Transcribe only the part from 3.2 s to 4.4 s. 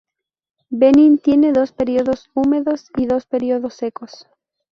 periodos secos.